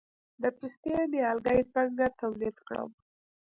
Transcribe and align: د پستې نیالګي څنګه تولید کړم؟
د 0.41 0.43
پستې 0.57 0.95
نیالګي 1.13 1.61
څنګه 1.73 2.05
تولید 2.21 2.55
کړم؟ 2.67 2.89